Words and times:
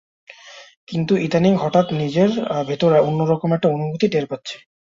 কিন্তু 0.87 1.13
ইদানীং 1.17 1.53
হঠাৎ 1.55 1.87
হঠাৎ 1.87 1.97
নিজের 1.97 2.29
ভেতর 2.67 2.91
অন্য 3.01 3.19
রকম 3.25 3.49
একটা 3.53 3.67
অনুভূতি 3.67 4.07
টের 4.07 4.25
পাচ্ছি। 4.27 4.55